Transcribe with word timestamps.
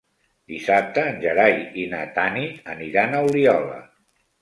Dissabte 0.53 1.03
en 1.09 1.19
Gerai 1.27 1.55
i 1.83 1.87
na 1.93 2.01
Tanit 2.19 2.75
aniran 2.77 3.15
a 3.15 3.25
Oliola. 3.31 3.83